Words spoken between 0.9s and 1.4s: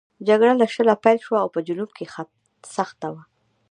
پیل شوه